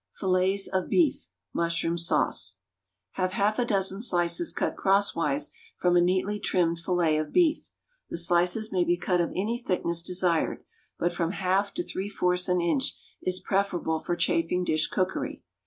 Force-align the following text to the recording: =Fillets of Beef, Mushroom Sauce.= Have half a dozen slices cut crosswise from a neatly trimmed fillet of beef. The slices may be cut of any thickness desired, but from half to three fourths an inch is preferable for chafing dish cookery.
=Fillets 0.13 0.65
of 0.65 0.89
Beef, 0.89 1.27
Mushroom 1.53 1.95
Sauce.= 1.95 2.55
Have 3.11 3.33
half 3.33 3.59
a 3.59 3.65
dozen 3.65 4.01
slices 4.01 4.51
cut 4.51 4.75
crosswise 4.75 5.51
from 5.77 5.95
a 5.95 6.01
neatly 6.01 6.39
trimmed 6.39 6.79
fillet 6.79 7.19
of 7.19 7.31
beef. 7.31 7.69
The 8.09 8.17
slices 8.17 8.71
may 8.71 8.83
be 8.83 8.97
cut 8.97 9.21
of 9.21 9.29
any 9.35 9.59
thickness 9.59 10.01
desired, 10.01 10.63
but 10.97 11.13
from 11.13 11.33
half 11.33 11.71
to 11.75 11.83
three 11.83 12.09
fourths 12.09 12.49
an 12.49 12.61
inch 12.61 12.97
is 13.21 13.39
preferable 13.39 13.99
for 13.99 14.15
chafing 14.15 14.63
dish 14.63 14.87
cookery. 14.87 15.43